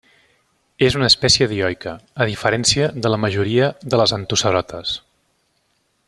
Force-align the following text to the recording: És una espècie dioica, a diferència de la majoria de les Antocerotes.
És 0.85 0.95
una 0.99 1.09
espècie 1.11 1.47
dioica, 1.51 1.93
a 2.25 2.27
diferència 2.31 2.89
de 3.05 3.11
la 3.15 3.19
majoria 3.27 3.67
de 3.93 3.99
les 4.03 4.15
Antocerotes. 4.21 4.99